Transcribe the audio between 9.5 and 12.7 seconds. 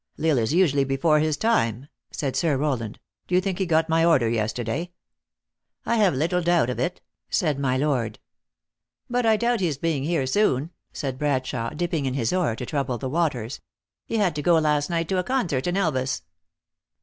his being here soon," said Bradshawe, dipping in his oar to